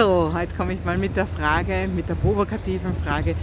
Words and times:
So, 0.00 0.30
heute 0.32 0.54
komme 0.54 0.72
ich 0.72 0.82
mal 0.82 0.96
mit 0.96 1.14
der 1.14 1.26
Frage, 1.26 1.86
mit 1.94 2.08
der 2.08 2.14
provokativen 2.14 2.94
Frage, 3.04 3.34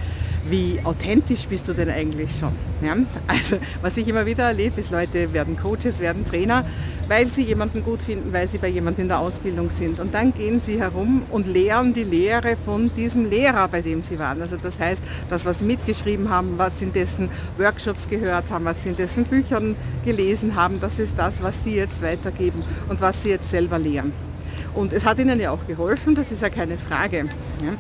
wie 0.50 0.80
authentisch 0.84 1.46
bist 1.48 1.68
du 1.68 1.74
denn 1.74 1.88
eigentlich 1.88 2.36
schon? 2.36 2.52
Ja? 2.82 2.96
Also 3.28 3.58
was 3.84 3.96
ich 3.96 4.08
immer 4.08 4.26
wieder 4.26 4.46
erlebe, 4.46 4.80
ist, 4.80 4.90
Leute 4.90 5.32
werden 5.34 5.56
Coaches, 5.56 6.00
werden 6.00 6.26
Trainer, 6.26 6.66
weil 7.08 7.30
sie 7.30 7.44
jemanden 7.44 7.84
gut 7.84 8.02
finden, 8.02 8.34
weil 8.34 8.48
sie 8.48 8.58
bei 8.58 8.70
jemandem 8.70 9.04
in 9.04 9.08
der 9.10 9.20
Ausbildung 9.20 9.70
sind. 9.70 10.00
Und 10.00 10.16
dann 10.16 10.34
gehen 10.34 10.60
sie 10.60 10.80
herum 10.80 11.22
und 11.30 11.46
lehren 11.46 11.94
die 11.94 12.04
Lehre 12.04 12.56
von 12.56 12.90
diesem 12.96 13.30
Lehrer, 13.30 13.68
bei 13.68 13.82
dem 13.82 14.02
sie 14.02 14.18
waren. 14.18 14.42
Also 14.42 14.58
das 14.58 14.80
heißt, 14.80 15.04
das, 15.30 15.46
was 15.46 15.60
sie 15.60 15.66
mitgeschrieben 15.66 16.32
haben, 16.32 16.58
was 16.58 16.80
sie 16.80 16.86
in 16.86 16.94
dessen 16.94 17.30
Workshops 17.60 18.10
gehört 18.10 18.50
haben, 18.50 18.66
was 18.66 18.82
sie 18.82 18.90
in 18.90 18.96
dessen 18.96 19.26
Büchern 19.26 19.76
gelesen 20.04 20.56
haben, 20.56 20.80
das 20.80 20.98
ist 20.98 21.20
das, 21.20 21.44
was 21.44 21.64
sie 21.64 21.76
jetzt 21.76 22.02
weitergeben 22.02 22.64
und 22.90 23.00
was 23.00 23.22
sie 23.22 23.30
jetzt 23.30 23.52
selber 23.52 23.78
lehren. 23.78 24.27
Und 24.78 24.94
es 24.94 25.06
hat 25.06 25.18
ihnen 25.18 25.40
ja 25.40 25.50
auch 25.50 25.66
geholfen, 25.66 26.14
das 26.14 26.32
ist 26.32 26.44
ja 26.44 26.50
keine 26.50 26.78
Frage. 26.78 27.26
Ja. 27.64 27.74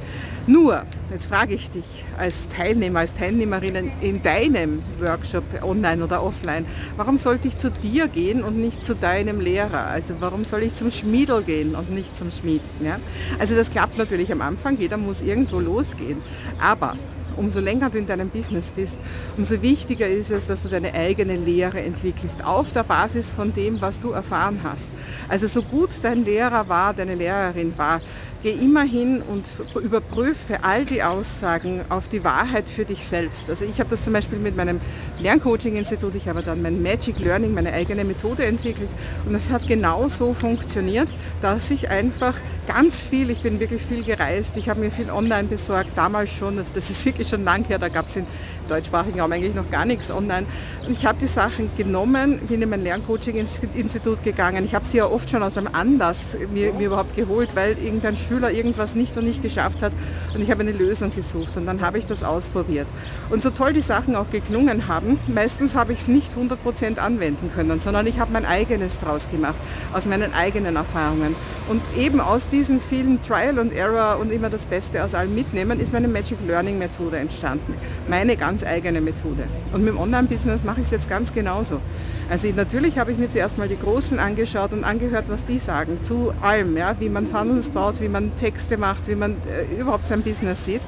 Nur, 0.48 0.82
jetzt 1.12 1.26
frage 1.26 1.54
ich 1.54 1.70
dich 1.70 1.86
als 2.18 2.48
Teilnehmer, 2.48 3.00
als 3.02 3.14
Teilnehmerin 3.14 3.92
in 4.02 4.24
deinem 4.24 4.82
Workshop, 5.00 5.44
online 5.62 6.04
oder 6.04 6.24
offline, 6.24 6.66
warum 6.96 7.20
sollte 7.20 7.50
ich 7.50 7.58
zu 7.58 7.70
dir 7.70 8.08
gehen 8.08 8.44
und 8.44 8.58
nicht 8.58 8.84
zu 8.84 8.96
deinem 8.96 9.42
Lehrer? 9.42 9.86
Also 9.88 10.16
warum 10.22 10.44
soll 10.44 10.64
ich 10.64 10.74
zum 10.74 10.90
Schmiedel 10.90 11.44
gehen 11.44 11.76
und 11.76 11.92
nicht 11.92 12.18
zum 12.18 12.32
Schmied? 12.32 12.62
Ja? 12.80 13.00
Also 13.38 13.56
das 13.56 13.70
klappt 13.70 14.00
natürlich 14.00 14.32
am 14.32 14.42
Anfang, 14.42 14.78
jeder 14.80 14.98
muss 14.98 15.22
irgendwo 15.22 15.60
losgehen. 15.60 16.18
Aber 16.60 16.96
umso 17.38 17.60
länger 17.60 17.90
du 17.90 17.98
in 17.98 18.08
deinem 18.08 18.30
Business 18.30 18.68
bist, 18.68 18.96
umso 19.38 19.62
wichtiger 19.62 20.08
ist 20.08 20.32
es, 20.32 20.48
dass 20.48 20.62
du 20.64 20.70
deine 20.70 20.94
eigene 20.94 21.36
Lehre 21.36 21.82
entwickelst, 21.82 22.44
auf 22.44 22.74
der 22.74 22.84
Basis 22.84 23.30
von 23.30 23.54
dem, 23.54 23.80
was 23.82 24.00
du 24.00 24.12
erfahren 24.12 24.60
hast. 24.64 24.88
Also 25.30 25.48
so 25.48 25.62
gut 25.62 25.90
dein 26.02 26.26
Lehrer 26.26 26.68
war, 26.68 26.94
deine 26.94 27.16
Lehrerin 27.16 27.74
war, 27.78 28.02
geh 28.44 28.52
immer 28.52 28.84
hin 28.84 29.22
und 29.28 29.46
überprüfe 29.84 30.64
all 30.64 30.86
die 30.86 31.04
Aussagen 31.04 31.82
auf 31.90 32.08
die 32.08 32.24
Wahrheit 32.24 32.70
für 32.70 32.86
dich 32.86 33.06
selbst. 33.06 33.50
Also 33.50 33.66
ich 33.66 33.80
habe 33.80 33.90
das 33.90 34.04
zum 34.04 34.14
Beispiel 34.14 34.38
mit 34.38 34.56
meinem 34.56 34.80
Lerncoaching-Institut, 35.20 36.16
ich 36.16 36.28
habe 36.28 36.44
dann 36.44 36.62
mein 36.62 36.82
Magic 36.82 37.20
Learning, 37.20 37.54
meine 37.54 37.74
eigene 37.74 38.04
Methode 38.04 38.46
entwickelt 38.46 38.90
und 39.26 39.36
es 39.36 39.50
hat 39.50 39.68
genau 39.68 40.08
so 40.08 40.34
funktioniert, 40.34 41.10
dass 41.42 41.72
ich 41.72 41.90
einfach 41.90 42.36
ganz 42.68 43.00
viel, 43.00 43.30
ich 43.30 43.42
bin 43.42 43.60
wirklich 43.60 43.82
viel 43.82 44.04
gereist, 44.04 44.58
ich 44.58 44.70
habe 44.70 44.82
mir 44.82 44.92
viel 44.92 45.10
online 45.10 45.48
besorgt, 45.48 45.92
damals 45.96 46.32
schon, 46.32 46.58
also 46.58 46.72
das 46.76 46.90
ist 46.90 47.04
wirklich 47.06 47.30
schon 47.30 47.44
lang 47.44 47.66
her, 47.66 47.80
da 47.80 47.88
gab 47.88 48.08
es 48.08 48.18
in 48.18 48.28
deutschsprachigen 48.68 49.22
Raum 49.22 49.32
eigentlich 49.32 49.56
noch 49.56 49.70
gar 49.72 49.86
nichts 49.86 50.12
online. 50.12 50.46
Und 50.86 50.92
ich 50.92 51.06
habe 51.06 51.18
die 51.20 51.28
Sachen 51.28 51.70
genommen, 51.78 52.40
bin 52.48 52.62
in 52.62 52.70
mein 52.70 52.84
Lerncoaching-Institut 52.84 54.24
gegangen, 54.24 54.66
ich 54.66 54.76
habe 54.76 54.86
sie 54.86 54.98
ja 54.98 55.06
oft 55.06 55.30
schon 55.30 55.42
aus 55.42 55.58
einem 55.58 55.70
Anlass 55.72 56.36
mir, 56.54 56.74
mir 56.74 56.88
überhaupt 56.88 57.16
geholt, 57.16 57.50
weil 57.56 57.78
irgendein 57.78 58.18
Schüler 58.28 58.52
irgendwas 58.52 58.96
nicht 58.96 59.16
und 59.18 59.26
nicht 59.26 59.42
geschafft 59.42 59.82
hat 59.82 59.92
und 60.34 60.42
ich 60.42 60.52
habe 60.52 60.62
eine 60.62 60.72
Lösung 60.72 61.14
gesucht 61.14 61.58
und 61.58 61.66
dann 61.66 61.82
habe 61.82 61.98
ich 61.98 62.06
das 62.06 62.24
ausprobiert. 62.24 62.88
Und 63.30 63.42
so 63.42 63.50
toll 63.50 63.74
die 63.74 63.82
Sachen 63.82 64.16
auch 64.16 64.30
geklungen 64.30 64.88
haben, 64.88 65.20
meistens 65.28 65.76
habe 65.76 65.94
ich 65.94 66.00
es 66.00 66.08
nicht 66.08 66.32
100% 66.36 66.98
anwenden 66.98 67.52
können, 67.54 67.80
sondern 67.80 68.08
ich 68.08 68.20
habe 68.20 68.32
mein 68.34 68.46
eigenes 68.46 69.00
draus 69.00 69.30
gemacht, 69.30 69.56
aus 69.94 70.06
meinen 70.06 70.34
eigenen 70.34 70.76
Erfahrungen. 70.76 71.36
Und 71.68 71.82
eben 71.98 72.22
aus 72.22 72.48
diesen 72.50 72.80
vielen 72.80 73.22
Trial 73.22 73.60
and 73.60 73.74
Error 73.74 74.20
und 74.20 74.32
immer 74.32 74.50
das 74.50 74.66
Beste 74.66 75.04
aus 75.04 75.14
allem 75.14 75.36
mitnehmen, 75.36 75.82
ist 75.82 75.92
meine 75.92 76.08
Magic 76.08 76.38
Learning 76.48 76.78
Methode 76.78 77.18
entstanden. 77.18 77.74
Meine 78.08 78.38
ganz 78.38 78.64
eigene 78.64 79.02
Methode. 79.02 79.44
Und 79.74 79.84
mit 79.84 79.94
dem 79.94 80.00
Online-Business 80.00 80.64
mache 80.64 80.80
ich 80.80 80.86
es 80.88 80.92
jetzt 80.92 81.10
ganz 81.10 81.34
genauso. 81.34 81.82
Also 82.30 82.48
natürlich 82.56 82.98
habe 82.98 83.12
ich 83.12 83.18
mir 83.18 83.30
zuerst 83.30 83.58
mal 83.58 83.68
die 83.68 83.78
Großen 83.78 84.18
angeschaut 84.18 84.72
und 84.72 84.86
angehört, 84.86 85.26
was 85.28 85.44
die 85.44 85.60
sagen 85.60 86.00
zu 86.04 86.34
allem, 86.42 86.78
ja, 86.78 86.96
wie 87.00 87.10
man 87.10 87.28
Funnels 87.28 87.68
baut, 87.68 88.00
wie 88.00 88.10
man 88.10 88.36
Texte 88.38 88.78
macht, 88.78 89.08
wie 89.10 89.16
man 89.16 89.36
äh, 89.48 89.82
überhaupt 89.82 90.08
sein 90.08 90.22
Business 90.22 90.64
sieht. 90.64 90.82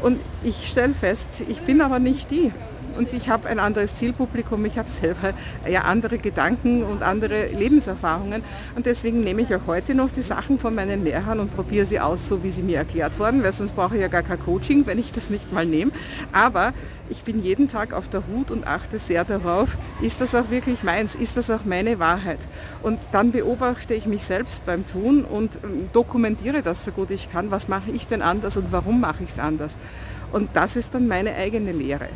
Und 0.00 0.20
ich 0.44 0.68
stelle 0.68 0.94
fest, 0.94 1.26
ich 1.48 1.60
bin 1.62 1.80
aber 1.80 1.98
nicht 1.98 2.30
die 2.30 2.52
und 2.96 3.12
ich 3.12 3.28
habe 3.28 3.48
ein 3.48 3.58
anderes 3.58 3.96
Zielpublikum, 3.96 4.64
ich 4.64 4.78
habe 4.78 4.88
selber 4.88 5.34
ja 5.68 5.82
andere 5.82 6.18
Gedanken 6.18 6.82
und 6.82 7.02
andere 7.02 7.48
Lebenserfahrungen 7.48 8.42
und 8.74 8.86
deswegen 8.86 9.22
nehme 9.22 9.42
ich 9.42 9.54
auch 9.54 9.66
heute 9.66 9.94
noch 9.94 10.10
die 10.10 10.22
Sachen 10.22 10.58
von 10.58 10.74
meinen 10.74 11.04
Lehrern 11.04 11.40
und 11.40 11.54
probiere 11.54 11.86
sie 11.86 12.00
aus, 12.00 12.28
so 12.28 12.42
wie 12.42 12.50
sie 12.50 12.62
mir 12.62 12.78
erklärt 12.78 13.18
wurden, 13.18 13.42
weil 13.42 13.52
sonst 13.52 13.74
brauche 13.74 13.96
ich 13.96 14.00
ja 14.00 14.08
gar 14.08 14.22
kein 14.22 14.40
Coaching, 14.40 14.86
wenn 14.86 14.98
ich 14.98 15.12
das 15.12 15.30
nicht 15.30 15.52
mal 15.52 15.66
nehme. 15.66 15.90
Aber 16.32 16.72
ich 17.10 17.22
bin 17.22 17.42
jeden 17.42 17.68
Tag 17.68 17.92
auf 17.92 18.08
der 18.08 18.26
Hut 18.26 18.50
und 18.50 18.66
achte 18.66 18.98
sehr 18.98 19.24
darauf, 19.24 19.76
ist 20.00 20.20
das 20.20 20.34
auch 20.34 20.50
wirklich 20.50 20.82
meins, 20.82 21.14
ist 21.14 21.36
das 21.36 21.50
auch 21.50 21.64
meine 21.64 21.98
Wahrheit. 21.98 22.40
Und 22.82 22.98
dann 23.12 23.32
beobachte 23.32 23.94
ich 23.94 24.06
mich 24.06 24.24
selbst 24.24 24.64
beim 24.64 24.86
Tun 24.86 25.24
und 25.24 25.58
ähm, 25.62 25.88
dokumentiere 25.92 26.62
das 26.62 26.84
so 26.84 26.90
gut 26.90 27.10
ich 27.10 27.30
kann, 27.30 27.50
was 27.50 27.68
mache 27.68 27.90
ich 27.90 28.06
denn 28.06 28.22
anders 28.22 28.56
und 28.56 28.72
warum 28.72 29.00
mache 29.00 29.24
ich 29.24 29.30
es 29.30 29.38
anders. 29.38 29.76
Und 30.32 30.50
das 30.54 30.76
ist 30.76 30.94
dann 30.94 31.06
meine 31.06 31.34
eigene 31.34 31.72
Lehre. 31.72 32.08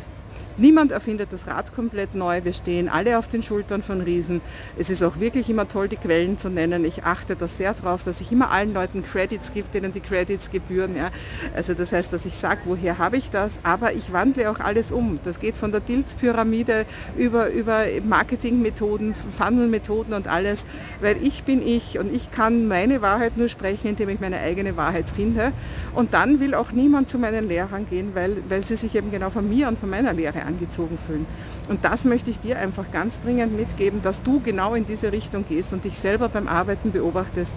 Niemand 0.59 0.91
erfindet 0.91 1.29
das 1.31 1.47
Rad 1.47 1.73
komplett 1.73 2.15
neu. 2.15 2.43
Wir 2.43 2.51
stehen 2.51 2.89
alle 2.89 3.17
auf 3.17 3.29
den 3.29 3.43
Schultern 3.43 3.81
von 3.81 4.01
Riesen. 4.01 4.41
Es 4.77 4.89
ist 4.89 5.01
auch 5.01 5.17
wirklich 5.17 5.49
immer 5.49 5.69
toll, 5.69 5.87
die 5.87 5.95
Quellen 5.95 6.37
zu 6.37 6.49
nennen. 6.49 6.83
Ich 6.83 7.05
achte 7.05 7.37
da 7.37 7.47
sehr 7.47 7.73
darauf, 7.73 8.03
dass 8.03 8.19
ich 8.19 8.29
immer 8.33 8.51
allen 8.51 8.73
Leuten 8.73 9.05
Credits 9.05 9.53
gebe, 9.53 9.69
denen 9.73 9.93
die 9.93 10.01
Credits 10.01 10.51
gebühren. 10.51 10.97
Ja. 10.97 11.11
Also 11.55 11.73
das 11.75 11.93
heißt, 11.93 12.11
dass 12.11 12.25
ich 12.25 12.35
sage, 12.35 12.59
woher 12.65 12.97
habe 12.97 13.15
ich 13.15 13.29
das? 13.29 13.53
Aber 13.63 13.93
ich 13.93 14.11
wandle 14.11 14.51
auch 14.51 14.59
alles 14.59 14.91
um. 14.91 15.19
Das 15.23 15.39
geht 15.39 15.55
von 15.55 15.71
der 15.71 15.79
Dilz-Pyramide 15.79 16.85
über, 17.17 17.49
über 17.51 17.85
Marketingmethoden, 18.03 19.15
Funnel-Methoden 19.15 20.11
und 20.11 20.27
alles. 20.27 20.65
Weil 20.99 21.25
ich 21.25 21.45
bin 21.45 21.65
ich 21.65 21.99
und 21.99 22.13
ich 22.13 22.31
kann 22.31 22.67
meine 22.67 23.01
Wahrheit 23.01 23.37
nur 23.37 23.47
sprechen, 23.47 23.87
indem 23.87 24.09
ich 24.09 24.19
meine 24.19 24.39
eigene 24.39 24.75
Wahrheit 24.75 25.05
finde. 25.09 25.53
Und 25.95 26.13
dann 26.13 26.41
will 26.41 26.53
auch 26.53 26.73
niemand 26.73 27.09
zu 27.09 27.17
meinen 27.17 27.47
Lehrern 27.47 27.87
gehen, 27.89 28.09
weil, 28.13 28.35
weil 28.49 28.65
sie 28.65 28.75
sich 28.75 28.93
eben 28.95 29.09
genau 29.09 29.29
von 29.29 29.47
mir 29.47 29.69
und 29.69 29.79
von 29.79 29.89
meiner 29.89 30.11
Lehre 30.11 30.48
angezogen 30.49 30.97
fühlen. 31.07 31.25
Und 31.69 31.85
das 31.85 32.03
möchte 32.03 32.29
ich 32.31 32.39
dir 32.39 32.57
einfach 32.59 32.91
ganz 32.91 33.21
dringend 33.21 33.55
mitgeben, 33.55 34.01
dass 34.01 34.21
du 34.21 34.39
genau 34.41 34.73
in 34.73 34.85
diese 34.85 35.11
Richtung 35.11 35.45
gehst 35.47 35.71
und 35.71 35.85
dich 35.85 35.97
selber 35.97 36.27
beim 36.27 36.47
Arbeiten 36.47 36.91
beobachtest. 36.91 37.51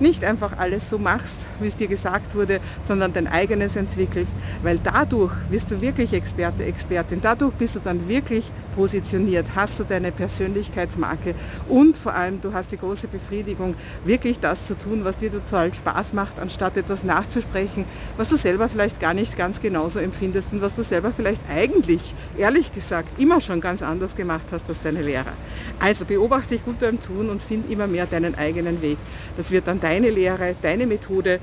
Nicht 0.00 0.24
einfach 0.24 0.58
alles 0.58 0.88
so 0.88 0.98
machst, 0.98 1.36
wie 1.60 1.68
es 1.68 1.76
dir 1.76 1.88
gesagt 1.88 2.34
wurde, 2.34 2.60
sondern 2.86 3.12
dein 3.12 3.26
eigenes 3.28 3.76
entwickelst, 3.76 4.32
weil 4.62 4.78
dadurch 4.82 5.32
wirst 5.50 5.70
du 5.70 5.80
wirklich 5.80 6.12
Experte, 6.12 6.64
Expertin. 6.64 7.20
Dadurch 7.20 7.54
bist 7.54 7.76
du 7.76 7.80
dann 7.80 8.08
wirklich 8.08 8.50
positioniert, 8.74 9.46
hast 9.54 9.80
du 9.80 9.84
deine 9.84 10.12
Persönlichkeitsmarke 10.12 11.34
und 11.68 11.98
vor 11.98 12.14
allem 12.14 12.40
du 12.40 12.52
hast 12.52 12.72
die 12.72 12.78
große 12.78 13.08
Befriedigung, 13.08 13.74
wirklich 14.04 14.38
das 14.40 14.66
zu 14.66 14.78
tun, 14.78 15.04
was 15.04 15.18
dir 15.18 15.30
total 15.30 15.74
Spaß 15.74 16.12
macht, 16.12 16.38
anstatt 16.38 16.76
etwas 16.76 17.02
nachzusprechen, 17.02 17.84
was 18.16 18.28
du 18.28 18.36
selber 18.36 18.68
vielleicht 18.68 19.00
gar 19.00 19.14
nicht 19.14 19.36
ganz 19.36 19.60
genauso 19.60 19.98
empfindest 19.98 20.52
und 20.52 20.62
was 20.62 20.76
du 20.76 20.82
selber 20.82 21.12
vielleicht 21.12 21.42
eigentlich 21.50 22.14
ehrlich 22.38 22.72
gesagt 22.72 23.20
immer 23.20 23.40
schon 23.40 23.60
ganz 23.60 23.82
anders 23.82 24.14
gemacht 24.14 24.46
hast 24.50 24.68
als 24.68 24.80
deine 24.80 25.02
Lehrer. 25.02 25.32
Also 25.80 26.04
beobachte 26.04 26.54
dich 26.54 26.64
gut 26.64 26.80
beim 26.80 27.00
Tun 27.02 27.28
und 27.28 27.42
find 27.42 27.70
immer 27.70 27.86
mehr 27.86 28.06
deinen 28.06 28.34
eigenen 28.34 28.80
Weg. 28.80 28.98
Das 29.36 29.50
wird 29.50 29.66
dann 29.66 29.80
deine 29.80 30.10
Lehre, 30.10 30.54
deine 30.62 30.86
Methode. 30.86 31.40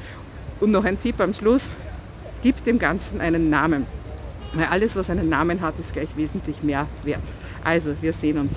Und 0.59 0.72
noch 0.72 0.85
ein 0.85 1.00
Tipp 1.00 1.19
am 1.19 1.33
Schluss, 1.33 1.69
gib 2.41 2.63
dem 2.63 2.79
Ganzen 2.79 3.19
einen 3.22 3.50
Namen. 3.50 3.85
Weil 4.53 4.67
alles, 4.67 4.95
was 4.95 5.09
einen 5.09 5.28
Namen 5.28 5.61
hat, 5.61 5.78
ist 5.79 5.94
gleich 5.94 6.07
wesentlich 6.16 6.63
mehr 6.63 6.88
wert. 7.03 7.23
Also, 7.63 7.95
wir 8.01 8.13
sehen 8.13 8.38
uns. 8.38 8.53